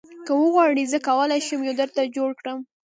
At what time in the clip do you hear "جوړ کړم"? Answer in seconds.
2.17-2.59